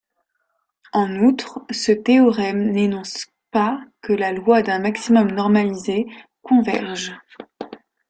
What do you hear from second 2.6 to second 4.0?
n'énonce pas